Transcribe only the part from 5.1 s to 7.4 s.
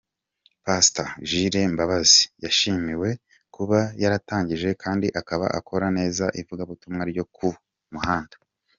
akaba akora neza ivugabutumwa ryo